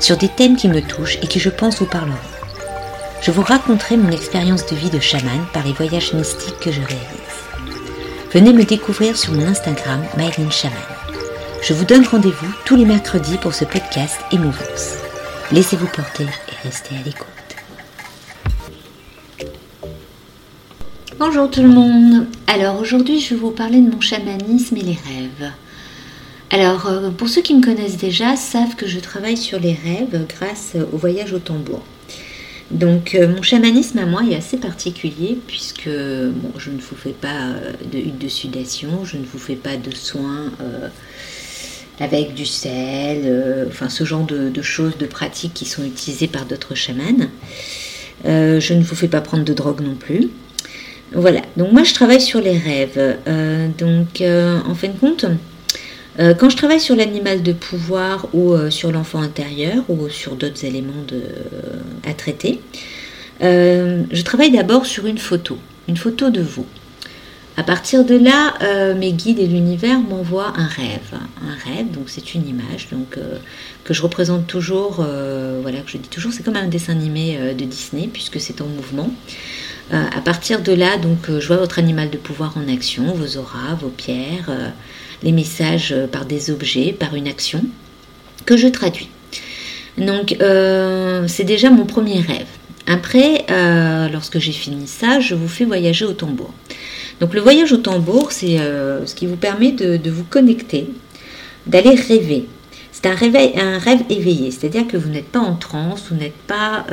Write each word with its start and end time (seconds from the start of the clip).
sur 0.00 0.16
des 0.16 0.28
thèmes 0.28 0.56
qui 0.56 0.68
me 0.68 0.80
touchent 0.80 1.18
et 1.22 1.26
qui 1.26 1.38
je 1.38 1.50
pense 1.50 1.78
vous 1.78 1.86
parleront. 1.86 2.16
Je 3.22 3.30
vous 3.30 3.42
raconterai 3.42 3.96
mon 3.96 4.10
expérience 4.10 4.66
de 4.66 4.74
vie 4.74 4.90
de 4.90 4.98
chaman 4.98 5.46
par 5.52 5.64
les 5.64 5.72
voyages 5.72 6.14
mystiques 6.14 6.58
que 6.60 6.72
je 6.72 6.80
réalise. 6.80 7.30
Venez 8.32 8.52
me 8.52 8.64
découvrir 8.64 9.16
sur 9.16 9.32
mon 9.32 9.46
Instagram, 9.46 10.02
Myline 10.16 10.50
Chaman. 10.50 10.78
Je 11.62 11.74
vous 11.74 11.84
donne 11.84 12.06
rendez-vous 12.06 12.52
tous 12.64 12.76
les 12.76 12.86
mercredis 12.86 13.36
pour 13.36 13.54
ce 13.54 13.66
podcast 13.66 14.16
Émouvance. 14.32 14.94
Laissez-vous 15.52 15.88
porter 15.88 16.24
et 16.24 16.66
restez 16.66 16.94
à 16.94 17.02
l'écoute. 17.04 17.26
Bonjour 21.18 21.50
tout 21.50 21.60
le 21.60 21.68
monde. 21.68 22.26
Alors 22.46 22.80
aujourd'hui, 22.80 23.20
je 23.20 23.34
vais 23.34 23.40
vous 23.40 23.50
parler 23.50 23.80
de 23.80 23.90
mon 23.90 24.00
chamanisme 24.00 24.76
et 24.78 24.80
les 24.80 24.98
rêves. 25.06 25.52
Alors, 26.52 26.88
euh, 26.88 27.10
pour 27.10 27.28
ceux 27.28 27.42
qui 27.42 27.54
me 27.54 27.62
connaissent 27.62 27.96
déjà, 27.96 28.34
savent 28.34 28.74
que 28.74 28.88
je 28.88 28.98
travaille 28.98 29.36
sur 29.36 29.60
les 29.60 29.72
rêves 29.72 30.26
grâce 30.28 30.76
au 30.92 30.96
voyage 30.96 31.32
au 31.32 31.38
tambour. 31.38 31.82
Donc, 32.72 33.14
euh, 33.14 33.28
mon 33.28 33.42
chamanisme 33.42 33.98
à 33.98 34.06
moi 34.06 34.22
est 34.28 34.34
assez 34.34 34.56
particulier 34.56 35.38
puisque 35.46 35.88
je 35.88 36.70
ne 36.70 36.78
vous 36.78 36.96
fais 36.96 37.12
pas 37.12 37.28
euh, 37.28 37.72
de 37.92 37.98
hutte 37.98 38.18
de 38.18 38.28
sudation, 38.28 39.04
je 39.04 39.16
ne 39.16 39.24
vous 39.24 39.38
fais 39.38 39.54
pas 39.54 39.76
de 39.76 39.94
soins 39.94 40.52
avec 42.00 42.34
du 42.34 42.46
sel, 42.46 43.68
enfin 43.68 43.90
ce 43.90 44.04
genre 44.04 44.24
de, 44.24 44.62
choses, 44.62 44.96
de 44.96 45.06
pratiques 45.06 45.52
qui 45.52 45.66
sont 45.66 45.84
utilisées 45.84 46.28
par 46.28 46.46
d'autres 46.46 46.74
chamans. 46.74 47.28
je 48.24 48.74
ne 48.74 48.82
vous 48.82 48.94
fais 48.94 49.08
pas 49.08 49.20
prendre 49.20 49.44
de 49.44 49.52
drogue 49.52 49.82
non 49.82 49.94
plus. 49.94 50.28
Voilà, 51.12 51.42
donc 51.58 51.72
moi 51.72 51.82
je 51.82 51.92
travaille 51.92 52.20
sur 52.20 52.40
les 52.40 52.56
rêves. 52.56 53.18
donc, 53.78 54.22
en 54.22 54.74
fin 54.74 54.88
de 54.88 54.98
compte, 54.98 55.26
euh, 56.18 56.34
quand 56.34 56.50
je 56.50 56.56
travaille 56.56 56.80
sur 56.80 56.96
l'animal 56.96 57.42
de 57.42 57.52
pouvoir 57.52 58.26
ou 58.32 58.52
euh, 58.52 58.70
sur 58.70 58.90
l'enfant 58.90 59.20
intérieur 59.20 59.84
ou 59.88 60.08
sur 60.08 60.34
d'autres 60.34 60.64
éléments 60.64 61.04
à 62.06 62.14
traiter, 62.14 62.60
euh, 63.42 64.02
je 64.10 64.22
travaille 64.22 64.50
d'abord 64.50 64.86
sur 64.86 65.06
une 65.06 65.18
photo, 65.18 65.58
une 65.88 65.96
photo 65.96 66.30
de 66.30 66.42
vous. 66.42 66.66
À 67.56 67.62
partir 67.62 68.04
de 68.06 68.14
là, 68.14 68.54
mes 68.94 69.12
guides 69.12 69.38
et 69.38 69.46
l'univers 69.46 69.98
m'envoient 69.98 70.54
un 70.56 70.66
rêve. 70.66 71.12
Un 71.42 71.70
rêve, 71.70 71.90
donc 71.90 72.04
c'est 72.06 72.34
une 72.34 72.48
image 72.48 72.88
donc, 72.90 73.18
que 73.84 73.92
je 73.92 74.00
représente 74.00 74.46
toujours, 74.46 75.04
voilà, 75.60 75.80
que 75.80 75.90
je 75.90 75.98
dis 75.98 76.08
toujours, 76.08 76.32
c'est 76.32 76.42
comme 76.42 76.56
un 76.56 76.68
dessin 76.68 76.92
animé 76.92 77.36
de 77.52 77.64
Disney 77.66 78.08
puisque 78.10 78.40
c'est 78.40 78.62
en 78.62 78.66
mouvement. 78.66 79.10
à 79.90 80.20
partir 80.24 80.62
de 80.62 80.72
là, 80.72 80.96
donc, 80.96 81.28
je 81.28 81.46
vois 81.48 81.58
votre 81.58 81.78
animal 81.78 82.08
de 82.08 82.16
pouvoir 82.16 82.56
en 82.56 82.72
action, 82.72 83.12
vos 83.12 83.36
auras, 83.36 83.74
vos 83.78 83.90
pierres 83.90 84.48
les 85.22 85.32
messages 85.32 85.92
euh, 85.92 86.06
par 86.06 86.24
des 86.24 86.50
objets, 86.50 86.92
par 86.92 87.14
une 87.14 87.28
action, 87.28 87.62
que 88.46 88.56
je 88.56 88.68
traduis. 88.68 89.08
Donc 89.98 90.36
euh, 90.40 91.26
c'est 91.28 91.44
déjà 91.44 91.70
mon 91.70 91.84
premier 91.84 92.20
rêve. 92.20 92.46
Après, 92.86 93.44
euh, 93.50 94.08
lorsque 94.08 94.38
j'ai 94.38 94.52
fini 94.52 94.86
ça, 94.86 95.20
je 95.20 95.34
vous 95.34 95.48
fais 95.48 95.64
voyager 95.64 96.04
au 96.04 96.12
tambour. 96.12 96.52
Donc 97.20 97.34
le 97.34 97.40
voyage 97.40 97.72
au 97.72 97.76
tambour, 97.76 98.32
c'est 98.32 98.56
ce 98.56 99.14
qui 99.14 99.26
vous 99.26 99.36
permet 99.36 99.72
de, 99.72 100.10
vous 100.10 100.24
connecter, 100.24 100.88
d'aller 101.66 101.94
rêver. 101.94 102.46
C'est 102.92 103.04
un, 103.04 103.12
un 103.12 103.78
rêve 103.78 104.00
éveillé, 104.08 104.50
c'est-à-dire 104.50 104.86
que 104.86 104.96
vous 104.96 105.10
n'êtes 105.10 105.26
pas 105.26 105.38
en 105.38 105.54
transe, 105.54 106.04
vous 106.10 106.16
n'êtes 106.16 106.32
pas 106.46 106.86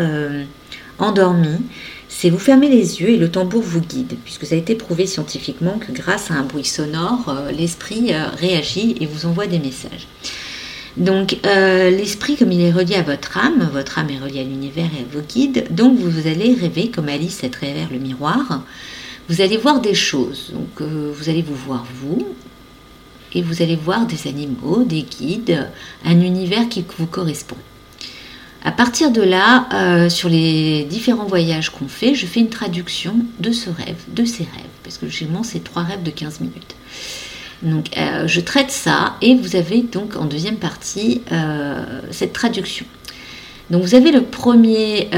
endormi, 1.00 1.60
c'est 2.20 2.32
vous 2.32 2.40
fermez 2.40 2.68
les 2.68 3.00
yeux 3.00 3.10
et 3.10 3.18
le 3.18 3.30
tambour 3.30 3.62
vous 3.62 3.80
guide, 3.80 4.16
puisque 4.24 4.48
ça 4.48 4.56
a 4.56 4.58
été 4.58 4.74
prouvé 4.74 5.06
scientifiquement 5.06 5.78
que 5.78 5.92
grâce 5.92 6.32
à 6.32 6.34
un 6.34 6.42
bruit 6.42 6.66
sonore, 6.66 7.30
euh, 7.30 7.52
l'esprit 7.52 8.12
euh, 8.12 8.30
réagit 8.40 8.96
et 9.00 9.06
vous 9.06 9.28
envoie 9.28 9.46
des 9.46 9.60
messages. 9.60 10.08
Donc 10.98 11.38
euh, 11.46 11.92
l'esprit, 11.92 12.36
comme 12.36 12.52
il 12.52 12.62
est 12.62 12.72
relié 12.72 12.96
à 12.96 13.04
votre 13.04 13.38
âme, 13.38 13.70
votre 13.72 14.00
âme 14.00 14.10
est 14.10 14.18
reliée 14.18 14.40
à 14.40 14.44
l'univers 14.44 14.90
et 14.98 15.04
à 15.04 15.16
vos 15.16 15.22
guides, 15.22 15.68
donc 15.70 16.00
vous, 16.00 16.26
allez 16.26 16.56
rêver 16.60 16.90
comme 16.90 17.08
Alice 17.08 17.44
à 17.44 17.50
travers 17.50 17.92
le 17.92 18.00
miroir. 18.00 18.64
Vous 19.30 19.42
allez 19.42 19.58
voir 19.58 19.80
des 19.80 19.94
choses, 19.94 20.54
donc 20.54 20.82
vous 20.82 21.30
allez 21.30 21.44
vous 21.44 21.54
voir 21.54 21.86
vous, 22.02 22.36
et 23.36 23.44
vous 23.44 23.62
allez 23.62 23.76
voir 23.76 24.08
des 24.08 24.28
animaux, 24.28 24.84
des 24.84 25.04
guides, 25.04 25.70
un 26.04 26.20
univers 26.20 26.68
qui 26.68 26.84
vous 26.98 27.06
correspond. 27.06 27.58
À 28.64 28.72
partir 28.72 29.12
de 29.12 29.22
là, 29.22 29.68
euh, 29.74 30.10
sur 30.10 30.30
les 30.30 30.84
différents 30.86 31.26
voyages 31.26 31.70
qu'on 31.70 31.88
fait, 31.88 32.16
je 32.16 32.26
fais 32.26 32.40
une 32.40 32.50
traduction 32.50 33.16
de 33.40 33.52
ce 33.52 33.70
rêve, 33.70 33.98
de 34.10 34.26
ces 34.26 34.44
rêves, 34.44 34.66
parce 34.84 34.98
que 34.98 35.06
logiquement, 35.06 35.44
c'est 35.44 35.64
trois 35.64 35.84
rêves 35.84 36.04
de 36.04 36.12
15 36.12 36.42
minutes. 36.42 36.76
Donc, 37.62 37.96
euh, 37.98 38.28
je 38.28 38.40
traite 38.40 38.72
ça 38.72 39.16
et 39.22 39.36
vous 39.36 39.56
avez 39.56 39.82
donc 39.82 40.16
en 40.16 40.26
deuxième 40.26 40.58
partie 40.58 41.22
euh, 41.32 41.84
cette 42.12 42.34
traduction. 42.34 42.86
Donc, 43.70 43.84
vous 43.84 43.96
avez 43.96 44.12
la 44.12 44.22
première 44.22 45.10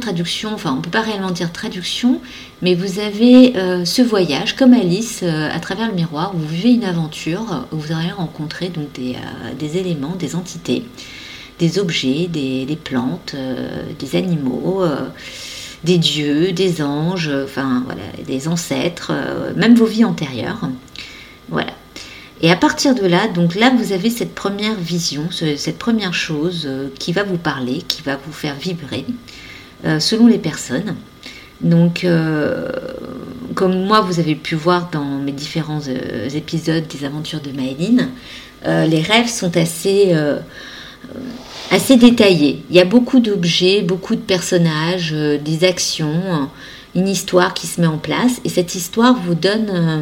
traduction, 0.00 0.52
enfin, 0.52 0.72
on 0.72 0.76
ne 0.76 0.82
peut 0.82 0.90
pas 0.90 1.00
réellement 1.00 1.30
dire 1.30 1.50
traduction, 1.50 2.20
mais 2.60 2.74
vous 2.74 2.98
avez 2.98 3.54
ce 3.86 4.02
voyage, 4.02 4.54
comme 4.54 4.74
Alice, 4.74 5.22
à 5.22 5.58
travers 5.58 5.88
le 5.88 5.94
miroir, 5.94 6.34
où 6.34 6.38
vous 6.38 6.46
vivez 6.46 6.74
une 6.74 6.84
aventure, 6.84 7.66
où 7.72 7.78
vous 7.78 7.92
allez 7.92 8.12
rencontrer 8.12 8.70
des 9.58 9.78
éléments, 9.78 10.14
des 10.14 10.36
entités 10.36 10.84
des 11.58 11.78
objets, 11.78 12.28
des, 12.28 12.78
plantes, 12.82 13.34
euh, 13.34 13.82
des 13.98 14.16
animaux, 14.16 14.82
euh, 14.82 15.06
des 15.84 15.98
dieux, 15.98 16.52
des 16.52 16.82
anges, 16.82 17.30
voilà, 17.54 18.02
des 18.26 18.48
ancêtres, 18.48 19.12
euh, 19.14 19.52
même 19.56 19.74
vos 19.74 19.86
vies 19.86 20.04
antérieures. 20.04 20.68
Voilà. 21.48 21.72
Et 22.40 22.50
à 22.50 22.56
partir 22.56 22.94
de 22.94 23.06
là, 23.06 23.28
donc 23.28 23.54
là, 23.54 23.70
vous 23.76 23.92
avez 23.92 24.10
cette 24.10 24.34
première 24.34 24.74
vision, 24.74 25.28
cette 25.30 25.78
première 25.78 26.12
chose 26.14 26.68
qui 26.98 27.12
va 27.12 27.22
vous 27.22 27.36
parler, 27.36 27.82
qui 27.86 28.02
va 28.02 28.16
vous 28.16 28.32
faire 28.32 28.56
vibrer, 28.56 29.04
selon 30.00 30.26
les 30.26 30.38
personnes. 30.38 30.96
Donc, 31.60 32.04
comme 33.54 33.84
moi, 33.86 34.00
vous 34.00 34.18
avez 34.18 34.34
pu 34.34 34.56
voir 34.56 34.90
dans 34.90 35.04
mes 35.04 35.30
différents 35.30 35.82
épisodes 36.34 36.84
des 36.88 37.04
aventures 37.04 37.40
de 37.40 37.52
Maëline, 37.52 38.08
les 38.64 39.02
rêves 39.02 39.28
sont 39.28 39.56
assez 39.56 40.12
assez 41.72 41.96
détaillé. 41.96 42.62
Il 42.70 42.76
y 42.76 42.80
a 42.80 42.84
beaucoup 42.84 43.18
d'objets, 43.18 43.80
beaucoup 43.82 44.14
de 44.14 44.20
personnages, 44.20 45.12
euh, 45.14 45.38
des 45.38 45.64
actions, 45.64 46.48
une 46.94 47.08
histoire 47.08 47.54
qui 47.54 47.66
se 47.66 47.80
met 47.80 47.86
en 47.86 47.98
place 47.98 48.40
et 48.44 48.50
cette 48.50 48.74
histoire 48.74 49.14
vous 49.18 49.34
donne 49.34 49.70
euh, 49.70 49.98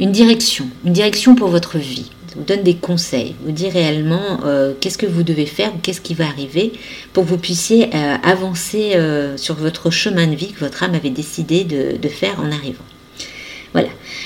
une 0.00 0.10
direction, 0.10 0.66
une 0.84 0.94
direction 0.94 1.34
pour 1.34 1.48
votre 1.48 1.78
vie. 1.78 2.10
Vous 2.34 2.44
donne 2.44 2.62
des 2.62 2.76
conseils, 2.76 3.34
vous 3.44 3.52
dit 3.52 3.68
réellement 3.68 4.40
euh, 4.46 4.72
qu'est-ce 4.80 4.96
que 4.96 5.04
vous 5.04 5.22
devez 5.22 5.44
faire, 5.44 5.70
qu'est-ce 5.82 6.00
qui 6.00 6.14
va 6.14 6.24
arriver 6.24 6.72
pour 7.12 7.24
que 7.24 7.28
vous 7.28 7.36
puissiez 7.36 7.90
avancer 7.92 8.96
sur 9.36 9.54
votre 9.54 9.90
chemin 9.90 10.26
de 10.26 10.34
vie 10.34 10.52
que 10.52 10.60
votre 10.60 10.82
âme 10.82 10.94
avait 10.94 11.10
décidé 11.10 11.64
de 11.64 12.08
faire 12.08 12.40
en 12.40 12.50
arrivant. 12.50 12.84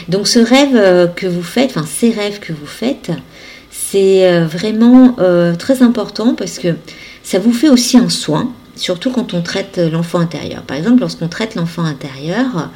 Donc 0.08 0.28
ce 0.28 0.38
rêve 0.38 1.12
que 1.14 1.26
vous 1.26 1.42
faites, 1.42 1.70
enfin 1.70 1.86
ces 1.86 2.10
rêves 2.10 2.40
que 2.40 2.52
vous 2.52 2.66
faites, 2.66 3.12
c'est 3.90 4.26
euh, 4.26 4.46
vraiment 4.46 5.16
euh, 5.18 5.54
très 5.54 5.82
important 5.82 6.34
parce 6.34 6.58
que 6.58 6.74
ça 7.22 7.38
vous 7.38 7.52
fait 7.52 7.68
aussi 7.68 7.96
un 7.96 8.08
soin, 8.08 8.52
surtout 8.74 9.10
quand 9.10 9.34
on 9.34 9.42
traite 9.42 9.78
l'enfant 9.78 10.18
intérieur. 10.18 10.62
Par 10.62 10.76
exemple, 10.76 11.00
lorsqu'on 11.00 11.28
traite 11.28 11.54
l'enfant 11.54 11.84
intérieur, 11.84 12.70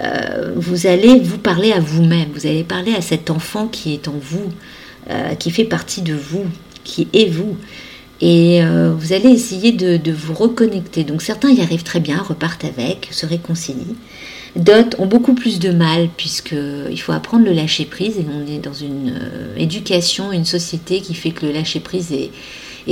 euh, 0.00 0.52
vous 0.56 0.86
allez 0.86 1.18
vous 1.20 1.38
parler 1.38 1.72
à 1.72 1.80
vous-même, 1.80 2.28
vous 2.34 2.46
allez 2.46 2.64
parler 2.64 2.94
à 2.94 3.00
cet 3.00 3.30
enfant 3.30 3.66
qui 3.66 3.94
est 3.94 4.08
en 4.08 4.18
vous, 4.20 4.50
qui 5.38 5.50
fait 5.50 5.64
partie 5.64 6.00
de 6.00 6.14
vous, 6.14 6.46
qui 6.82 7.08
est 7.12 7.28
vous. 7.28 7.58
Et 8.22 8.62
vous 8.64 9.12
allez 9.12 9.28
essayer 9.28 9.70
de, 9.70 10.12
vous 10.12 10.32
reconnecter. 10.32 11.04
Donc 11.04 11.20
certains 11.20 11.50
y 11.50 11.60
arrivent 11.60 11.82
très 11.82 12.00
bien, 12.00 12.22
repartent 12.22 12.64
avec, 12.64 13.08
se 13.10 13.26
réconcilient. 13.26 13.96
D'autres 14.56 15.00
ont 15.00 15.06
beaucoup 15.06 15.34
plus 15.34 15.58
de 15.58 15.70
mal 15.70 16.08
puisqu'il 16.16 17.00
faut 17.00 17.12
apprendre 17.12 17.44
le 17.44 17.52
lâcher 17.52 17.86
prise 17.86 18.18
et 18.18 18.26
on 18.30 18.46
est 18.46 18.58
dans 18.58 18.72
une 18.72 19.10
euh, 19.10 19.56
éducation, 19.56 20.30
une 20.30 20.44
société 20.44 21.00
qui 21.00 21.14
fait 21.14 21.30
que 21.30 21.44
le 21.44 21.52
lâcher 21.52 21.80
prise 21.80 22.12
est, 22.12 22.30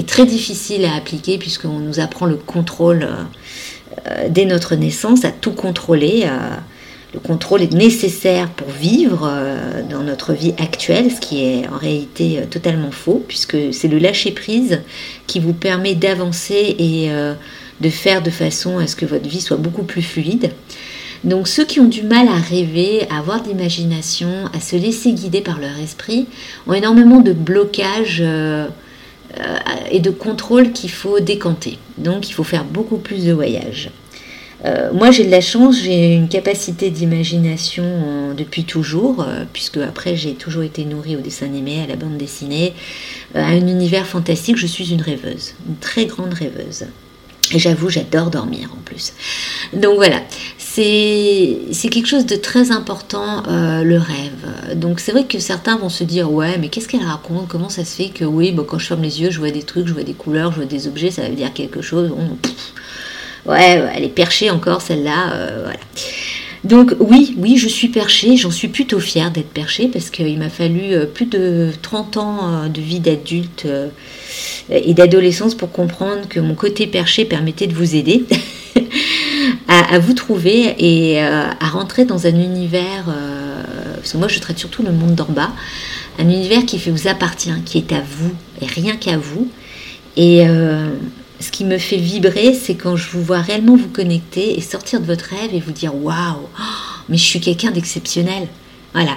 très 0.06 0.26
difficile 0.26 0.84
à 0.86 0.96
appliquer 0.96 1.38
puisqu'on 1.38 1.78
nous 1.78 2.00
apprend 2.00 2.26
le 2.26 2.34
contrôle 2.34 3.06
euh, 4.08 4.28
dès 4.28 4.44
notre 4.44 4.74
naissance, 4.74 5.24
à 5.24 5.30
tout 5.30 5.52
contrôler, 5.52 6.26
le 7.14 7.20
contrôle 7.20 7.62
est 7.62 7.74
nécessaire 7.74 8.48
pour 8.48 8.68
vivre 8.70 9.30
dans 9.90 10.02
notre 10.02 10.32
vie 10.32 10.54
actuelle, 10.58 11.10
ce 11.10 11.20
qui 11.20 11.44
est 11.44 11.68
en 11.68 11.76
réalité 11.76 12.40
totalement 12.50 12.90
faux, 12.90 13.22
puisque 13.28 13.74
c'est 13.74 13.88
le 13.88 13.98
lâcher-prise 13.98 14.80
qui 15.26 15.38
vous 15.38 15.52
permet 15.52 15.94
d'avancer 15.94 16.74
et 16.78 17.10
de 17.82 17.90
faire 17.90 18.22
de 18.22 18.30
façon 18.30 18.78
à 18.78 18.86
ce 18.86 18.96
que 18.96 19.04
votre 19.04 19.28
vie 19.28 19.42
soit 19.42 19.58
beaucoup 19.58 19.82
plus 19.82 20.00
fluide. 20.00 20.52
Donc 21.24 21.46
ceux 21.46 21.64
qui 21.64 21.78
ont 21.78 21.88
du 21.88 22.02
mal 22.02 22.26
à 22.28 22.36
rêver, 22.36 23.06
à 23.08 23.18
avoir 23.18 23.42
de 23.42 23.48
l'imagination, 23.48 24.28
à 24.52 24.60
se 24.60 24.74
laisser 24.74 25.12
guider 25.12 25.40
par 25.40 25.60
leur 25.60 25.78
esprit, 25.78 26.26
ont 26.66 26.72
énormément 26.72 27.20
de 27.20 27.32
blocages 27.32 28.20
euh, 28.20 28.66
euh, 29.38 29.56
et 29.90 30.00
de 30.00 30.10
contrôle 30.10 30.72
qu'il 30.72 30.90
faut 30.90 31.20
décanter. 31.20 31.78
Donc 31.96 32.28
il 32.28 32.32
faut 32.32 32.44
faire 32.44 32.64
beaucoup 32.64 32.98
plus 32.98 33.24
de 33.24 33.32
voyages. 33.32 33.90
Euh, 34.64 34.92
moi 34.92 35.10
j'ai 35.12 35.24
de 35.24 35.30
la 35.30 35.40
chance, 35.40 35.80
j'ai 35.80 36.14
une 36.14 36.28
capacité 36.28 36.90
d'imagination 36.90 38.34
depuis 38.36 38.64
toujours, 38.64 39.24
puisque 39.52 39.78
après 39.78 40.16
j'ai 40.16 40.34
toujours 40.34 40.62
été 40.62 40.84
nourrie 40.84 41.16
au 41.16 41.20
dessin 41.20 41.46
animé, 41.46 41.82
à 41.82 41.86
la 41.86 41.96
bande 41.96 42.16
dessinée, 42.16 42.72
à 43.34 43.46
un 43.46 43.66
univers 43.66 44.06
fantastique, 44.06 44.56
je 44.56 44.66
suis 44.66 44.92
une 44.92 45.02
rêveuse, 45.02 45.54
une 45.68 45.76
très 45.76 46.06
grande 46.06 46.34
rêveuse. 46.34 46.86
J'avoue, 47.58 47.88
j'adore 47.90 48.30
dormir 48.30 48.70
en 48.72 48.80
plus. 48.82 49.12
Donc 49.72 49.96
voilà, 49.96 50.20
c'est 50.58 51.88
quelque 51.90 52.06
chose 52.06 52.26
de 52.26 52.36
très 52.36 52.70
important, 52.70 53.42
euh, 53.48 53.82
le 53.82 53.98
rêve. 53.98 54.76
Donc 54.76 55.00
c'est 55.00 55.12
vrai 55.12 55.24
que 55.24 55.38
certains 55.38 55.76
vont 55.76 55.88
se 55.88 56.04
dire, 56.04 56.30
ouais, 56.30 56.58
mais 56.58 56.68
qu'est-ce 56.68 56.88
qu'elle 56.88 57.04
raconte? 57.04 57.48
Comment 57.48 57.68
ça 57.68 57.84
se 57.84 57.96
fait 57.96 58.08
que, 58.08 58.24
oui, 58.24 58.52
bon, 58.52 58.64
quand 58.64 58.78
je 58.78 58.86
ferme 58.86 59.02
les 59.02 59.20
yeux, 59.20 59.30
je 59.30 59.38
vois 59.38 59.50
des 59.50 59.62
trucs, 59.62 59.86
je 59.86 59.92
vois 59.92 60.02
des 60.02 60.14
couleurs, 60.14 60.50
je 60.52 60.56
vois 60.56 60.66
des 60.66 60.86
objets, 60.86 61.10
ça 61.10 61.22
veut 61.22 61.34
dire 61.34 61.52
quelque 61.52 61.82
chose? 61.82 62.10
ouais, 63.46 63.82
elle 63.94 64.04
est 64.04 64.08
perchée 64.08 64.50
encore, 64.50 64.80
celle-là. 64.80 65.32
Euh, 65.32 65.60
voilà. 65.64 65.80
Donc 66.64 66.94
oui, 67.00 67.34
oui, 67.38 67.56
je 67.56 67.68
suis 67.68 67.88
perchée, 67.88 68.36
j'en 68.36 68.52
suis 68.52 68.68
plutôt 68.68 69.00
fière 69.00 69.32
d'être 69.32 69.50
perchée 69.50 69.88
parce 69.88 70.10
qu'il 70.10 70.38
m'a 70.38 70.48
fallu 70.48 70.92
euh, 70.92 71.06
plus 71.06 71.26
de 71.26 71.70
30 71.82 72.16
ans 72.18 72.68
de 72.68 72.80
vie 72.80 73.00
d'adulte 73.00 73.66
et 74.70 74.94
d'adolescence 74.94 75.54
pour 75.54 75.72
comprendre 75.72 76.28
que 76.28 76.38
mon 76.38 76.54
côté 76.54 76.86
perché 76.86 77.24
permettait 77.24 77.66
de 77.66 77.74
vous 77.74 77.96
aider. 77.96 78.24
à, 79.68 79.98
vous 79.98 80.14
trouver 80.14 80.74
et 80.78 81.22
euh, 81.22 81.44
à 81.60 81.68
rentrer 81.68 82.04
dans 82.04 82.26
un 82.26 82.34
univers, 82.34 83.04
euh, 83.08 83.62
parce 83.96 84.12
que 84.12 84.18
moi 84.18 84.28
je 84.28 84.38
traite 84.38 84.58
surtout 84.58 84.82
le 84.82 84.92
monde 84.92 85.14
d'en 85.14 85.28
bas, 85.28 85.50
un 86.18 86.24
univers 86.24 86.64
qui 86.66 86.78
vous 86.78 87.08
appartient, 87.08 87.52
qui 87.64 87.78
est 87.78 87.92
à 87.92 88.00
vous 88.00 88.32
et 88.60 88.66
rien 88.66 88.96
qu'à 88.96 89.16
vous. 89.16 89.48
Et 90.16 90.46
euh, 90.46 90.90
ce 91.42 91.50
qui 91.50 91.64
me 91.64 91.78
fait 91.78 91.96
vibrer, 91.96 92.54
c'est 92.54 92.74
quand 92.74 92.96
je 92.96 93.10
vous 93.10 93.22
vois 93.22 93.40
réellement 93.40 93.76
vous 93.76 93.88
connecter 93.88 94.56
et 94.56 94.60
sortir 94.60 95.00
de 95.00 95.06
votre 95.06 95.26
rêve 95.26 95.54
et 95.54 95.60
vous 95.60 95.72
dire 95.72 95.94
waouh, 95.94 96.48
mais 97.08 97.16
je 97.16 97.24
suis 97.24 97.40
quelqu'un 97.40 97.70
d'exceptionnel. 97.70 98.48
Voilà. 98.94 99.16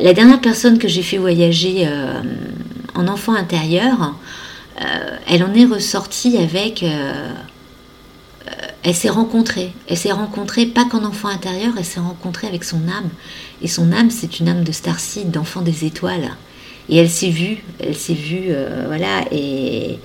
la 0.00 0.12
dernière 0.12 0.40
personne 0.40 0.78
que 0.78 0.88
j'ai 0.88 1.02
fait 1.02 1.18
voyager 1.18 1.88
en 2.94 3.08
enfant 3.08 3.34
intérieur, 3.34 4.14
elle 5.26 5.42
en 5.42 5.52
est 5.52 5.64
ressortie 5.64 6.36
avec 6.36 6.84
elle 8.84 8.94
s'est 8.94 9.08
rencontrée. 9.08 9.72
Elle 9.88 9.96
s'est 9.96 10.12
rencontrée 10.12 10.66
pas 10.66 10.84
qu'en 10.84 11.04
enfant 11.04 11.28
intérieur, 11.28 11.72
elle 11.78 11.86
s'est 11.86 12.00
rencontrée 12.00 12.46
avec 12.46 12.64
son 12.64 12.86
âme. 12.86 13.08
Et 13.62 13.68
son 13.68 13.90
âme, 13.92 14.10
c'est 14.10 14.40
une 14.40 14.48
âme 14.48 14.62
de 14.62 14.72
starseed, 14.72 15.30
d'enfant 15.30 15.62
des 15.62 15.86
étoiles. 15.86 16.36
Et 16.90 16.98
elle 16.98 17.08
s'est 17.08 17.30
vue, 17.30 17.64
elle 17.80 17.96
s'est 17.96 18.12
vue, 18.12 18.48
euh, 18.50 18.84
voilà, 18.86 19.24
et, 19.32 19.98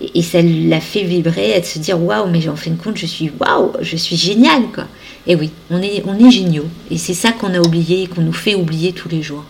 et 0.00 0.22
ça 0.22 0.42
l'a 0.42 0.80
fait 0.80 1.04
vibrer, 1.04 1.56
et 1.56 1.60
de 1.60 1.64
se 1.64 1.78
dire 1.78 2.00
waouh, 2.00 2.28
mais 2.30 2.48
en 2.48 2.56
fin 2.56 2.70
de 2.70 2.76
compte, 2.76 2.98
je 2.98 3.06
suis 3.06 3.30
waouh, 3.40 3.72
je 3.80 3.96
suis 3.96 4.16
génial, 4.16 4.64
quoi. 4.74 4.84
Et 5.26 5.34
oui, 5.34 5.50
on 5.70 5.80
est, 5.82 6.02
on 6.06 6.18
est 6.18 6.30
géniaux. 6.30 6.68
Et 6.90 6.98
c'est 6.98 7.14
ça 7.14 7.32
qu'on 7.32 7.52
a 7.54 7.60
oublié 7.60 8.02
et 8.02 8.06
qu'on 8.06 8.20
nous 8.20 8.32
fait 8.32 8.54
oublier 8.54 8.92
tous 8.92 9.08
les 9.08 9.22
jours. 9.22 9.44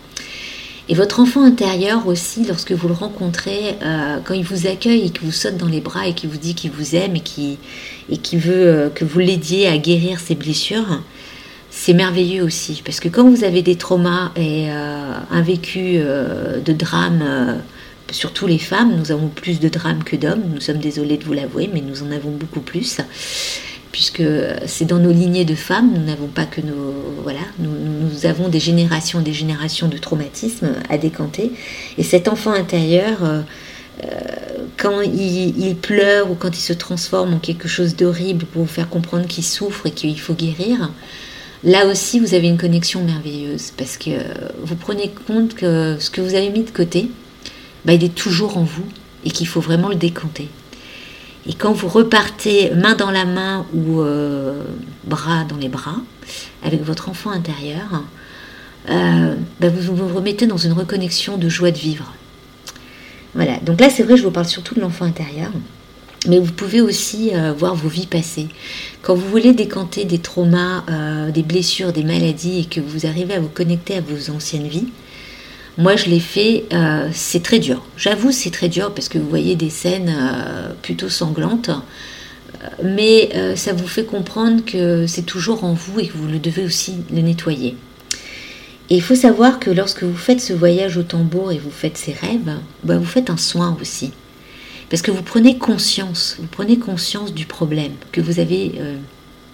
Et 0.89 0.95
votre 0.95 1.19
enfant 1.19 1.43
intérieur 1.43 2.07
aussi, 2.07 2.45
lorsque 2.45 2.71
vous 2.71 2.87
le 2.87 2.93
rencontrez, 2.93 3.75
euh, 3.83 4.17
quand 4.23 4.33
il 4.33 4.45
vous 4.45 4.67
accueille 4.67 5.07
et 5.07 5.09
qu'il 5.09 5.25
vous 5.25 5.33
saute 5.33 5.57
dans 5.57 5.67
les 5.67 5.81
bras 5.81 6.07
et 6.07 6.13
qu'il 6.13 6.29
vous 6.29 6.37
dit 6.37 6.55
qu'il 6.55 6.71
vous 6.71 6.95
aime 6.95 7.17
et 7.17 7.19
qui 7.19 7.57
et 8.09 8.15
qui 8.15 8.37
veut 8.37 8.67
euh, 8.67 8.89
que 8.89 9.03
vous 9.03 9.19
l'aidiez 9.19 9.67
à 9.67 9.77
guérir 9.77 10.21
ses 10.21 10.35
blessures, 10.35 11.01
c'est 11.69 11.93
merveilleux 11.93 12.41
aussi. 12.41 12.81
Parce 12.85 13.01
que 13.01 13.09
quand 13.09 13.29
vous 13.29 13.43
avez 13.43 13.61
des 13.61 13.75
traumas 13.75 14.31
et 14.37 14.71
euh, 14.71 15.11
un 15.29 15.41
vécu 15.41 15.97
de 15.97 16.73
drame, 16.73 17.61
surtout 18.11 18.47
les 18.47 18.59
femmes, 18.59 18.95
nous 18.97 19.11
avons 19.11 19.27
plus 19.27 19.59
de 19.59 19.69
drames 19.69 20.03
que 20.03 20.15
d'hommes, 20.15 20.43
nous 20.53 20.61
sommes 20.61 20.79
désolés 20.79 21.17
de 21.17 21.23
vous 21.23 21.33
l'avouer, 21.33 21.69
mais 21.73 21.81
nous 21.81 22.03
en 22.03 22.11
avons 22.11 22.31
beaucoup 22.31 22.61
plus 22.61 22.99
puisque 23.97 24.21
c'est 24.67 24.85
dans 24.85 24.99
nos 24.99 25.11
lignées 25.11 25.43
de 25.43 25.55
femmes, 25.55 25.91
nous 25.91 26.03
n'avons 26.03 26.27
pas 26.27 26.45
que 26.45 26.61
nos... 26.61 26.93
Voilà, 27.23 27.39
nous, 27.57 28.25
avons 28.25 28.47
des 28.47 28.59
générations 28.59 29.21
des 29.21 29.33
générations 29.33 29.87
de 29.87 29.97
traumatismes 29.97 30.69
à 30.87 30.99
décanter. 30.99 31.51
Et 31.97 32.03
cet 32.03 32.27
enfant 32.27 32.51
intérieur, 32.51 33.23
euh, 33.23 33.41
euh, 34.03 34.07
quand 34.77 35.01
il, 35.01 35.75
pleure 35.75 36.29
ou 36.29 36.35
quand 36.35 36.55
il 36.55 36.61
se 36.61 36.73
transforme 36.73 37.33
en 37.33 37.39
quelque 37.39 37.67
chose 37.67 37.95
d'horrible 37.95 38.45
pour 38.45 38.61
vous 38.61 38.67
faire 38.67 38.87
comprendre 38.87 39.25
qu'il 39.25 39.43
souffre 39.43 39.87
et 39.87 39.91
qu'il 39.91 40.19
faut 40.19 40.35
guérir, 40.35 40.91
là 41.63 41.87
aussi 41.87 42.19
vous 42.19 42.35
avez 42.35 42.47
une 42.47 42.59
connexion 42.59 43.03
merveilleuse, 43.03 43.71
parce 43.77 43.97
que 43.97 44.11
vous 44.61 44.75
prenez 44.75 45.11
compte 45.25 45.55
que 45.55 45.97
ce 45.99 46.11
que 46.11 46.21
vous 46.21 46.35
avez 46.35 46.51
mis 46.51 46.63
de 46.63 46.69
côté, 46.69 47.09
bah, 47.87 47.93
il 47.93 48.03
est 48.03 48.13
toujours 48.13 48.57
en 48.57 48.63
vous 48.63 48.85
et 49.23 49.31
qu'il 49.31 49.47
faut 49.47 49.61
vraiment 49.61 49.87
le 49.87 49.95
décanter. 49.95 50.49
Et 51.47 51.53
quand 51.53 51.71
vous 51.71 51.87
repartez 51.87 52.71
main 52.75 52.95
dans 52.95 53.09
la 53.09 53.23
main 53.23 53.65
ou 53.73 54.01
euh, 54.01 54.61
bras 55.05 55.45
dans 55.45 55.55
les 55.55 55.69
bras 55.69 55.95
avec 56.63 56.83
votre 56.83 57.07
enfant 57.07 57.31
intérieur, 57.31 58.03
euh, 58.89 59.35
bah, 59.61 59.69
vous 59.69 59.95
vous 59.95 60.13
remettez 60.13 60.47
dans 60.47 60.57
une 60.57 60.73
reconnexion 60.73 61.37
de 61.37 61.47
joie 61.47 61.71
de 61.71 61.77
vivre. 61.77 62.13
Voilà, 63.33 63.57
donc 63.61 63.79
là 63.79 63.89
c'est 63.89 64.03
vrai, 64.03 64.17
je 64.17 64.23
vous 64.23 64.31
parle 64.31 64.47
surtout 64.47 64.75
de 64.75 64.81
l'enfant 64.81 65.05
intérieur, 65.05 65.51
mais 66.27 66.39
vous 66.39 66.51
pouvez 66.51 66.81
aussi 66.81 67.31
euh, 67.33 67.53
voir 67.53 67.75
vos 67.75 67.87
vies 67.87 68.07
passées. 68.07 68.49
Quand 69.01 69.15
vous 69.15 69.29
voulez 69.29 69.53
décanter 69.53 70.03
des 70.03 70.19
traumas, 70.19 70.83
des 71.31 71.43
blessures, 71.43 71.93
des 71.93 72.03
maladies 72.03 72.59
et 72.59 72.65
que 72.65 72.81
vous 72.81 73.05
arrivez 73.05 73.35
à 73.35 73.39
vous 73.39 73.47
connecter 73.47 73.95
à 73.95 74.01
vos 74.01 74.29
anciennes 74.29 74.67
vies, 74.67 74.87
moi, 75.77 75.95
je 75.95 76.09
l'ai 76.09 76.19
fait, 76.19 76.65
euh, 76.73 77.07
c'est 77.13 77.43
très 77.43 77.59
dur. 77.59 77.85
J'avoue, 77.97 78.31
c'est 78.31 78.49
très 78.49 78.67
dur 78.67 78.93
parce 78.95 79.09
que 79.09 79.19
vous 79.19 79.29
voyez 79.29 79.55
des 79.55 79.69
scènes 79.69 80.09
euh, 80.09 80.73
plutôt 80.81 81.07
sanglantes, 81.07 81.69
euh, 81.69 82.67
mais 82.83 83.55
ça 83.55 83.73
vous 83.73 83.87
fait 83.87 84.05
comprendre 84.05 84.65
que 84.65 85.05
c'est 85.05 85.25
toujours 85.25 85.63
en 85.63 85.73
vous 85.73 85.99
et 85.99 86.07
que 86.07 86.17
vous 86.17 86.27
le 86.27 86.39
devez 86.39 86.63
aussi 86.63 86.95
le 87.13 87.21
nettoyer. 87.21 87.75
Et 88.89 88.95
il 88.95 89.03
faut 89.03 89.15
savoir 89.15 89.59
que 89.59 89.69
lorsque 89.69 90.01
vous 90.01 90.17
faites 90.17 90.41
ce 90.41 90.53
voyage 90.53 90.97
au 90.97 91.03
tambour 91.03 91.51
et 91.51 91.59
vous 91.59 91.69
faites 91.69 91.97
ces 91.97 92.13
rêves, 92.13 92.57
bah, 92.83 92.97
vous 92.97 93.05
faites 93.05 93.29
un 93.29 93.37
soin 93.37 93.77
aussi. 93.79 94.13
Parce 94.89 95.03
que 95.03 95.11
vous 95.11 95.21
prenez 95.21 95.57
conscience, 95.57 96.37
vous 96.39 96.47
prenez 96.47 96.79
conscience 96.79 97.33
du 97.33 97.45
problème 97.45 97.91
que 98.11 98.21
vous 98.21 98.39
avez 98.39 98.71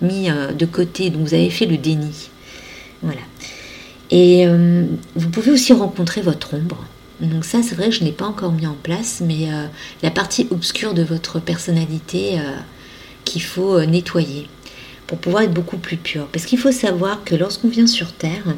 mis 0.02 0.28
de 0.30 0.66
côté, 0.68 1.10
dont 1.10 1.20
vous 1.20 1.34
avez 1.34 1.50
fait 1.50 1.66
le 1.66 1.78
déni. 1.78 2.30
Voilà. 3.02 3.22
Et 4.14 4.46
euh, 4.46 4.86
vous 5.16 5.30
pouvez 5.30 5.50
aussi 5.50 5.74
rencontrer 5.74 6.22
votre 6.22 6.54
ombre. 6.54 6.86
Donc 7.20 7.46
ça, 7.46 7.64
c'est 7.64 7.74
vrai 7.74 7.90
que 7.90 7.96
je 7.96 8.04
n'ai 8.04 8.12
pas 8.12 8.26
encore 8.26 8.52
mis 8.52 8.68
en 8.68 8.76
place, 8.76 9.24
mais 9.26 9.52
euh, 9.52 9.66
la 10.04 10.12
partie 10.12 10.48
obscure 10.52 10.94
de 10.94 11.02
votre 11.02 11.40
personnalité 11.40 12.38
euh, 12.38 12.54
qu'il 13.26 13.42
faut 13.42 13.84
nettoyer 13.84 14.48
pour 15.08 15.18
pouvoir 15.18 15.42
être 15.42 15.54
beaucoup 15.54 15.78
plus 15.78 15.98
pur. 15.98 16.28
Parce 16.28 16.46
qu'il 16.46 16.60
faut 16.60 16.72
savoir 16.72 17.24
que 17.24 17.34
lorsqu'on 17.34 17.70
vient 17.70 17.88
sur 17.88 18.14
Terre, 18.14 18.56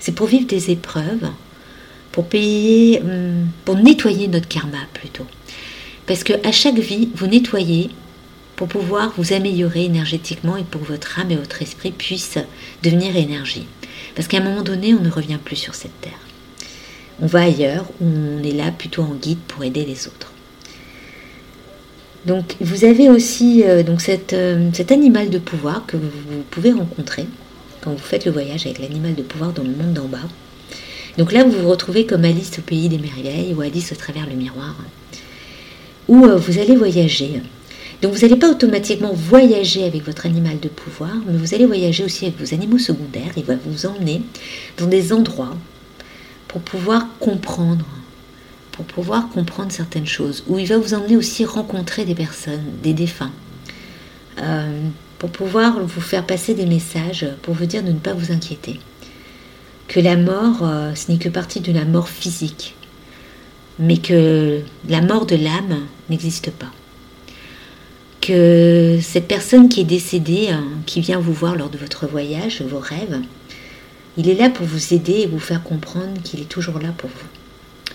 c'est 0.00 0.16
pour 0.16 0.26
vivre 0.26 0.48
des 0.48 0.72
épreuves, 0.72 1.30
pour 2.10 2.26
payer, 2.26 3.00
hum, 3.00 3.46
pour 3.64 3.76
nettoyer 3.76 4.26
notre 4.26 4.48
karma 4.48 4.78
plutôt. 4.94 5.26
Parce 6.06 6.24
que 6.24 6.32
à 6.44 6.50
chaque 6.50 6.78
vie, 6.78 7.10
vous 7.14 7.28
nettoyez 7.28 7.90
pour 8.56 8.66
pouvoir 8.66 9.12
vous 9.16 9.32
améliorer 9.32 9.84
énergétiquement 9.84 10.56
et 10.56 10.64
pour 10.64 10.80
que 10.80 10.88
votre 10.88 11.20
âme 11.20 11.30
et 11.30 11.36
votre 11.36 11.62
esprit 11.62 11.92
puissent 11.92 12.38
devenir 12.82 13.14
énergie. 13.14 13.68
Parce 14.14 14.28
qu'à 14.28 14.38
un 14.38 14.42
moment 14.42 14.62
donné, 14.62 14.94
on 14.94 15.00
ne 15.00 15.10
revient 15.10 15.38
plus 15.42 15.56
sur 15.56 15.74
cette 15.74 16.00
terre. 16.00 16.18
On 17.20 17.26
va 17.26 17.42
ailleurs 17.42 17.86
on 18.00 18.42
est 18.42 18.52
là 18.52 18.70
plutôt 18.70 19.02
en 19.02 19.14
guide 19.14 19.38
pour 19.48 19.64
aider 19.64 19.84
les 19.84 20.06
autres. 20.06 20.32
Donc 22.26 22.56
vous 22.60 22.84
avez 22.84 23.08
aussi 23.08 23.62
euh, 23.64 23.82
donc 23.82 24.02
euh, 24.32 24.70
cet 24.72 24.92
animal 24.92 25.30
de 25.30 25.38
pouvoir 25.38 25.86
que 25.86 25.96
vous, 25.96 26.10
pouvez 26.50 26.72
rencontrer 26.72 27.26
quand 27.80 27.90
vous 27.90 27.98
faites 27.98 28.24
le 28.24 28.32
voyage 28.32 28.66
avec 28.66 28.80
l'animal 28.80 29.14
de 29.14 29.22
pouvoir 29.22 29.52
dans 29.52 29.62
le 29.62 29.70
monde 29.70 29.94
d'en 29.94 30.06
bas. 30.06 30.18
Donc 31.16 31.32
là, 31.32 31.42
vous 31.42 31.50
vous 31.50 31.68
retrouvez 31.68 32.06
comme 32.06 32.24
Alice 32.24 32.58
au 32.58 32.62
pays 32.62 32.88
des 32.88 32.98
merveilles 32.98 33.54
ou 33.54 33.60
Alice 33.60 33.92
au 33.92 33.96
travers 33.96 34.26
le 34.26 34.34
miroir, 34.34 34.76
où 36.06 36.24
euh, 36.24 36.36
vous 36.36 36.58
allez 36.58 36.76
voyager 36.76 37.40
donc 38.00 38.12
vous 38.12 38.20
n'allez 38.20 38.36
pas 38.36 38.50
automatiquement 38.50 39.12
voyager 39.12 39.84
avec 39.84 40.04
votre 40.04 40.24
animal 40.26 40.60
de 40.60 40.68
pouvoir, 40.68 41.16
mais 41.26 41.36
vous 41.36 41.54
allez 41.54 41.66
voyager 41.66 42.04
aussi 42.04 42.26
avec 42.26 42.38
vos 42.38 42.54
animaux 42.54 42.78
secondaires. 42.78 43.32
Il 43.36 43.44
va 43.44 43.54
vous 43.56 43.86
emmener 43.86 44.22
dans 44.76 44.86
des 44.86 45.12
endroits 45.12 45.56
pour 46.46 46.60
pouvoir 46.60 47.06
comprendre, 47.18 47.86
pour 48.70 48.84
pouvoir 48.84 49.28
comprendre 49.30 49.72
certaines 49.72 50.06
choses, 50.06 50.44
où 50.46 50.58
il 50.58 50.66
va 50.66 50.78
vous 50.78 50.94
emmener 50.94 51.16
aussi 51.16 51.44
rencontrer 51.44 52.04
des 52.04 52.14
personnes, 52.14 52.62
des 52.82 52.92
défunts. 52.92 53.32
Euh, 54.40 54.80
pour 55.18 55.30
pouvoir 55.30 55.80
vous 55.80 56.00
faire 56.00 56.24
passer 56.24 56.54
des 56.54 56.66
messages, 56.66 57.26
pour 57.42 57.54
vous 57.54 57.66
dire 57.66 57.82
de 57.82 57.90
ne 57.90 57.98
pas 57.98 58.14
vous 58.14 58.30
inquiéter. 58.30 58.78
Que 59.88 59.98
la 59.98 60.16
mort, 60.16 60.60
euh, 60.62 60.94
ce 60.94 61.10
n'est 61.10 61.18
que 61.18 61.28
partie 61.28 61.58
de 61.58 61.72
la 61.72 61.84
mort 61.84 62.08
physique, 62.08 62.76
mais 63.80 63.96
que 63.96 64.60
la 64.88 65.02
mort 65.02 65.26
de 65.26 65.34
l'âme 65.34 65.80
n'existe 66.08 66.52
pas. 66.52 66.70
Cette 68.28 69.28
personne 69.28 69.68
qui 69.68 69.80
est 69.80 69.84
décédée, 69.84 70.48
hein, 70.50 70.64
qui 70.86 71.00
vient 71.00 71.18
vous 71.18 71.32
voir 71.32 71.56
lors 71.56 71.70
de 71.70 71.78
votre 71.78 72.06
voyage, 72.06 72.62
vos 72.62 72.78
rêves, 72.78 73.20
il 74.16 74.28
est 74.28 74.34
là 74.34 74.50
pour 74.50 74.66
vous 74.66 74.94
aider 74.94 75.20
et 75.20 75.26
vous 75.26 75.38
faire 75.38 75.62
comprendre 75.62 76.20
qu'il 76.22 76.40
est 76.40 76.48
toujours 76.48 76.78
là 76.78 76.92
pour 76.96 77.08
vous. 77.08 77.94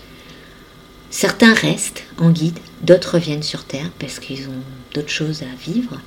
Certains 1.10 1.54
restent 1.54 2.04
en 2.18 2.30
guide, 2.30 2.58
d'autres 2.82 3.14
reviennent 3.14 3.42
sur 3.42 3.64
Terre 3.64 3.90
parce 4.00 4.18
qu'ils 4.18 4.48
ont 4.48 4.62
d'autres 4.94 5.10
choses 5.10 5.42
à 5.42 5.70
vivre. 5.70 6.00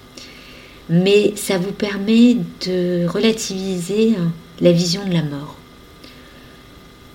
Mais 0.90 1.34
ça 1.36 1.58
vous 1.58 1.72
permet 1.72 2.38
de 2.66 3.06
relativiser 3.08 4.16
hein, 4.20 4.32
la 4.60 4.72
vision 4.72 5.06
de 5.06 5.14
la 5.14 5.24
mort. 5.24 5.57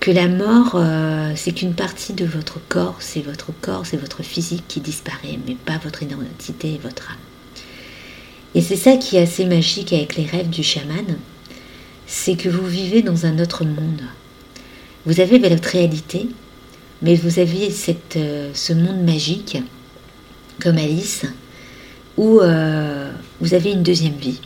Que 0.03 0.11
la 0.11 0.27
mort, 0.27 0.73
euh, 0.75 1.31
c'est 1.37 1.53
qu'une 1.53 1.75
partie 1.75 2.11
de 2.11 2.25
votre 2.25 2.59
corps, 2.67 2.97
c'est 2.99 3.21
votre 3.21 3.53
corps, 3.61 3.85
c'est 3.85 3.95
votre 3.95 4.21
physique 4.21 4.65
qui 4.67 4.81
disparaît, 4.81 5.39
mais 5.47 5.55
pas 5.55 5.77
votre 5.81 6.03
identité 6.03 6.73
et 6.73 6.77
votre 6.77 7.11
âme. 7.11 7.17
Et 8.53 8.61
c'est 8.61 8.75
ça 8.75 8.97
qui 8.97 9.15
est 9.15 9.21
assez 9.21 9.45
magique 9.45 9.93
avec 9.93 10.17
les 10.17 10.25
rêves 10.25 10.49
du 10.49 10.61
chaman, 10.61 11.05
c'est 12.05 12.35
que 12.35 12.49
vous 12.49 12.67
vivez 12.67 13.01
dans 13.01 13.25
un 13.25 13.39
autre 13.39 13.63
monde. 13.63 14.01
Vous 15.05 15.21
avez 15.21 15.39
votre 15.39 15.69
réalité, 15.69 16.27
mais 17.01 17.15
vous 17.15 17.39
avez 17.39 17.69
euh, 18.17 18.51
ce 18.53 18.73
monde 18.73 19.05
magique, 19.05 19.57
comme 20.61 20.79
Alice, 20.79 21.25
où 22.17 22.41
euh, 22.41 23.09
vous 23.39 23.53
avez 23.53 23.71
une 23.71 23.83
deuxième 23.83 24.17
vie. 24.17 24.41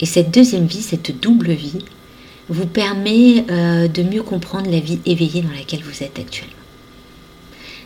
Et 0.00 0.04
cette 0.04 0.30
deuxième 0.30 0.66
vie, 0.66 0.82
cette 0.82 1.18
double 1.18 1.52
vie, 1.52 1.78
vous 2.48 2.66
permet 2.66 3.44
euh, 3.50 3.88
de 3.88 4.02
mieux 4.02 4.22
comprendre 4.22 4.70
la 4.70 4.80
vie 4.80 5.00
éveillée 5.04 5.42
dans 5.42 5.52
laquelle 5.52 5.82
vous 5.82 6.02
êtes 6.02 6.18
actuellement. 6.18 6.52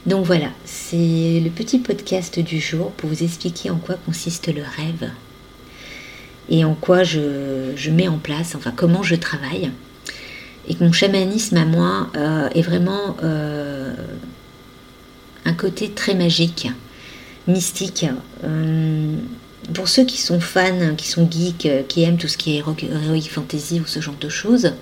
Donc 0.07 0.25
voilà, 0.25 0.49
c'est 0.65 1.41
le 1.43 1.51
petit 1.51 1.79
podcast 1.79 2.39
du 2.39 2.61
jour 2.61 2.91
pour 2.93 3.11
vous 3.11 3.23
expliquer 3.23 3.71
en 3.71 3.77
quoi 3.77 3.97
consiste 4.07 4.49
le 4.49 4.63
rêve 4.63 5.11
et 6.49 6.65
en 6.65 6.75
quoi 6.75 7.05
je, 7.05 7.91
mets 7.91 8.09
en 8.09 8.19
place, 8.19 8.55
enfin 8.55 8.73
comment 8.75 9.03
je 9.03 9.15
travaille 9.15 9.71
et 10.69 10.75
que 10.75 10.85
mon 10.85 10.93
chamanisme 10.93 11.57
à 11.57 11.65
moi 11.65 12.09
euh, 12.17 12.49
est 12.55 12.63
vraiment 12.63 13.17
euh, 13.23 13.95
un 15.45 15.53
côté 15.53 15.91
très 15.91 16.15
magique, 16.15 16.69
mystique. 17.47 18.07
Euh, 19.69 19.73
pour 19.73 19.89
ceux 19.89 20.05
qui 20.05 20.19
sont 20.19 20.41
fans, 20.41 20.95
qui 20.97 21.09
sont 21.09 21.29
geeks, 21.31 21.69
qui 21.89 22.03
aiment 22.03 22.19
tout 22.19 22.29
ce 22.29 22.37
qui 22.37 22.57
est 22.57 22.59
heroic 22.59 23.29
fantasy 23.29 23.81
ou 23.81 23.87
ce 23.87 24.01
genre 24.01 24.17
de 24.21 24.29
choses, 24.29 24.73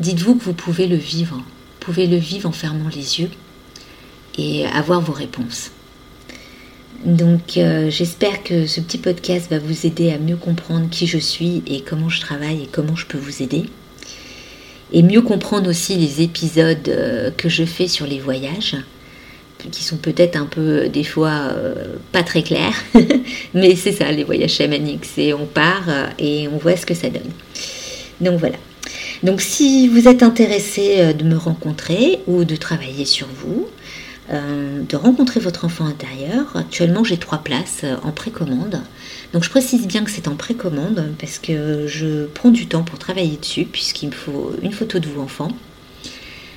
dites-vous 0.00 0.36
que 0.36 0.44
vous 0.44 0.54
pouvez 0.54 0.86
le 0.86 0.96
vivre. 0.96 1.36
Vous 1.36 1.86
pouvez 1.86 2.06
le 2.06 2.16
vivre 2.16 2.48
en 2.48 2.52
fermant 2.52 2.88
les 2.94 3.20
yeux 3.20 3.30
et 4.38 4.66
avoir 4.66 5.00
vos 5.00 5.12
réponses. 5.12 5.72
Donc 7.04 7.58
j'espère 7.88 8.44
que 8.44 8.68
ce 8.68 8.80
petit 8.80 8.98
podcast 8.98 9.50
va 9.50 9.58
vous 9.58 9.86
aider 9.86 10.12
à 10.12 10.18
mieux 10.18 10.36
comprendre 10.36 10.88
qui 10.88 11.08
je 11.08 11.18
suis 11.18 11.64
et 11.66 11.80
comment 11.80 12.08
je 12.08 12.20
travaille 12.20 12.62
et 12.62 12.68
comment 12.70 12.94
je 12.94 13.06
peux 13.06 13.18
vous 13.18 13.42
aider 13.42 13.66
et 14.92 15.02
mieux 15.02 15.22
comprendre 15.22 15.68
aussi 15.70 15.96
les 15.96 16.22
épisodes 16.22 16.88
euh, 16.88 17.30
que 17.30 17.48
je 17.48 17.64
fais 17.64 17.88
sur 17.88 18.06
les 18.06 18.20
voyages, 18.20 18.76
qui 19.70 19.84
sont 19.84 19.96
peut-être 19.96 20.36
un 20.36 20.46
peu 20.46 20.88
des 20.88 21.04
fois 21.04 21.50
euh, 21.52 21.96
pas 22.12 22.22
très 22.22 22.42
clairs, 22.42 22.74
mais 23.54 23.76
c'est 23.76 23.92
ça 23.92 24.10
les 24.10 24.24
voyages 24.24 24.54
chamaniques, 24.54 25.04
c'est 25.04 25.32
on 25.32 25.46
part 25.46 25.84
euh, 25.88 26.06
et 26.18 26.48
on 26.48 26.58
voit 26.58 26.76
ce 26.76 26.86
que 26.86 26.94
ça 26.94 27.08
donne. 27.08 27.30
Donc 28.20 28.38
voilà. 28.38 28.56
Donc 29.22 29.40
si 29.40 29.88
vous 29.88 30.08
êtes 30.08 30.22
intéressé 30.22 31.14
de 31.14 31.24
me 31.24 31.36
rencontrer 31.36 32.20
ou 32.26 32.44
de 32.44 32.56
travailler 32.56 33.04
sur 33.04 33.28
vous, 33.28 33.68
de 34.30 34.96
rencontrer 34.96 35.38
votre 35.38 35.64
enfant 35.64 35.86
intérieur, 35.86 36.56
actuellement 36.56 37.04
j'ai 37.04 37.18
trois 37.18 37.38
places 37.38 37.84
en 38.02 38.10
précommande. 38.10 38.80
Donc 39.32 39.44
je 39.44 39.50
précise 39.50 39.86
bien 39.86 40.02
que 40.02 40.10
c'est 40.10 40.26
en 40.26 40.34
précommande 40.34 41.14
parce 41.20 41.38
que 41.38 41.86
je 41.86 42.26
prends 42.26 42.50
du 42.50 42.66
temps 42.66 42.82
pour 42.82 42.98
travailler 42.98 43.36
dessus 43.36 43.64
puisqu'il 43.64 44.08
me 44.08 44.14
faut 44.14 44.52
une 44.62 44.72
photo 44.72 44.98
de 44.98 45.06
vous 45.06 45.20
enfant 45.20 45.48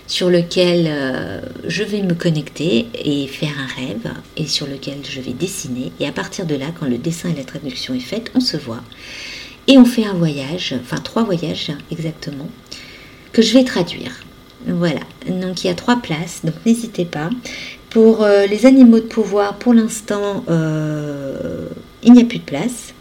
sur 0.08 0.30
lequel 0.30 0.86
euh, 0.88 1.42
je 1.68 1.84
vais 1.84 2.02
me 2.02 2.14
connecter 2.14 2.88
et 2.94 3.28
faire 3.28 3.54
un 3.60 3.82
rêve 3.82 4.14
et 4.38 4.46
sur 4.46 4.68
lequel 4.68 5.00
je 5.10 5.20
vais 5.22 5.34
dessiner 5.34 5.92
et 6.00 6.08
à 6.08 6.12
partir 6.12 6.46
de 6.46 6.56
là 6.56 6.68
quand 6.80 6.88
le 6.88 6.98
dessin 6.98 7.30
et 7.30 7.36
la 7.36 7.44
traduction 7.44 7.94
est 7.94 8.00
faite 8.00 8.32
on 8.36 8.40
se 8.40 8.58
voit 8.58 8.84
et 9.68 9.78
on 9.78 9.86
fait 9.86 10.06
un 10.06 10.14
voyage, 10.14 10.76
enfin 10.80 10.98
trois 10.98 11.24
voyages 11.24 11.72
exactement 11.92 12.48
que 13.32 13.42
je 13.42 13.54
vais 13.54 13.64
traduire. 13.64 14.12
Voilà, 14.68 15.02
donc 15.28 15.64
il 15.64 15.68
y 15.68 15.70
a 15.70 15.76
trois 15.76 15.98
places, 15.98 16.42
donc 16.44 16.56
n'hésitez 16.66 17.06
pas. 17.06 17.30
Pour 17.90 18.24
euh, 18.24 18.46
les 18.46 18.66
animaux 18.66 19.00
de 19.00 19.06
pouvoir, 19.06 19.56
pour 19.56 19.74
l'instant, 19.74 20.44
euh, 20.50 21.68
il 22.04 22.14
n'y 22.14 22.22
a 22.22 22.26
plus 22.26 22.40
de 22.40 22.44
place. 22.44 22.94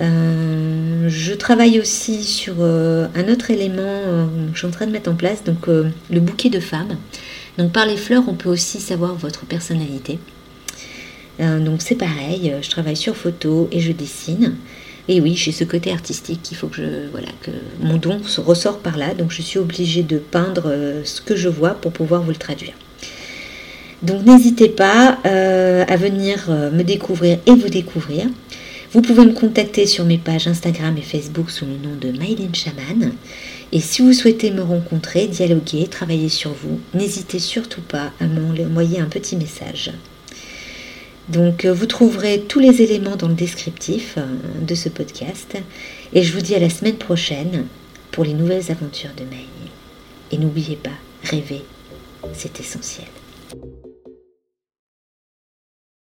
Euh, 0.00 1.08
je 1.08 1.34
travaille 1.34 1.78
aussi 1.78 2.24
sur 2.24 2.54
euh, 2.60 3.06
un 3.14 3.28
autre 3.32 3.50
élément 3.50 3.82
euh, 3.82 4.26
que 4.26 4.54
je 4.54 4.58
suis 4.58 4.66
en 4.66 4.72
train 4.72 4.86
de 4.86 4.90
mettre 4.90 5.10
en 5.10 5.14
place, 5.14 5.44
donc 5.44 5.66
le 5.66 6.20
bouquet 6.20 6.50
de 6.50 6.60
femmes. 6.60 6.96
Donc 7.58 7.72
par 7.72 7.86
les 7.86 7.96
fleurs, 7.96 8.24
on 8.26 8.34
peut 8.34 8.48
aussi 8.48 8.80
savoir 8.80 9.14
votre 9.14 9.46
personnalité. 9.46 10.18
donc 11.38 11.82
c'est 11.82 11.94
pareil, 11.94 12.52
je 12.62 12.70
travaille 12.70 12.96
sur 12.96 13.16
photo 13.16 13.68
et 13.70 13.80
je 13.80 13.92
dessine. 13.92 14.54
Et 15.06 15.20
oui, 15.20 15.34
j'ai 15.36 15.52
ce 15.52 15.64
côté 15.64 15.92
artistique 15.92 16.40
qu'il 16.42 16.56
faut 16.56 16.66
que 16.66 16.76
je 16.76 17.10
voilà 17.12 17.28
que 17.42 17.50
mon 17.80 17.96
don 17.96 18.20
ressort 18.38 18.78
par 18.78 18.96
là, 18.96 19.14
donc 19.14 19.30
je 19.30 19.42
suis 19.42 19.58
obligée 19.58 20.02
de 20.02 20.18
peindre 20.18 20.72
ce 21.04 21.20
que 21.20 21.36
je 21.36 21.48
vois 21.48 21.74
pour 21.74 21.92
pouvoir 21.92 22.22
vous 22.22 22.30
le 22.30 22.36
traduire. 22.36 22.72
Donc 24.02 24.24
n'hésitez 24.24 24.68
pas 24.68 25.18
à 25.22 25.96
venir 25.96 26.50
me 26.50 26.82
découvrir 26.82 27.38
et 27.46 27.52
vous 27.52 27.68
découvrir. 27.68 28.26
Vous 28.94 29.02
pouvez 29.02 29.24
me 29.24 29.32
contacter 29.32 29.88
sur 29.88 30.04
mes 30.04 30.18
pages 30.18 30.46
Instagram 30.46 30.96
et 30.96 31.02
Facebook 31.02 31.50
sous 31.50 31.66
le 31.66 31.76
nom 31.78 31.96
de 31.96 32.16
Mylène 32.16 32.54
Chaman. 32.54 33.12
Et 33.72 33.80
si 33.80 34.02
vous 34.02 34.12
souhaitez 34.12 34.52
me 34.52 34.62
rencontrer, 34.62 35.26
dialoguer, 35.26 35.88
travailler 35.88 36.28
sur 36.28 36.52
vous, 36.52 36.78
n'hésitez 36.94 37.40
surtout 37.40 37.80
pas 37.80 38.12
à 38.20 38.26
m'envoyer 38.28 39.00
un 39.00 39.06
petit 39.06 39.34
message. 39.34 39.90
Donc 41.28 41.64
euh, 41.64 41.72
vous 41.72 41.86
trouverez 41.86 42.42
tous 42.46 42.60
les 42.60 42.82
éléments 42.82 43.16
dans 43.16 43.26
le 43.26 43.34
descriptif 43.34 44.16
de 44.60 44.74
ce 44.76 44.88
podcast. 44.88 45.56
Et 46.12 46.22
je 46.22 46.32
vous 46.32 46.40
dis 46.40 46.54
à 46.54 46.60
la 46.60 46.70
semaine 46.70 46.94
prochaine 46.94 47.66
pour 48.12 48.22
les 48.22 48.34
nouvelles 48.34 48.70
aventures 48.70 49.10
de 49.16 49.24
Maï. 49.24 49.48
Et 50.30 50.38
n'oubliez 50.38 50.76
pas, 50.76 50.90
rêver, 51.24 51.64
c'est 52.32 52.60
essentiel. 52.60 53.08